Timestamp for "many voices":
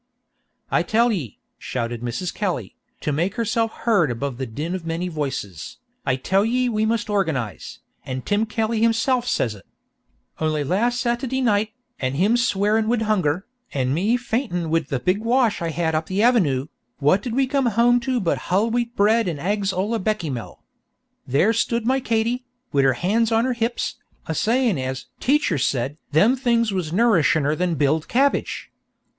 4.83-5.77